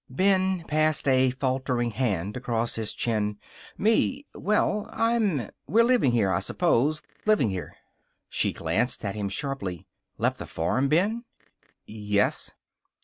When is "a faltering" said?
1.07-1.91